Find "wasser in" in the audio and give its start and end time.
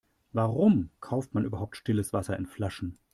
2.11-2.47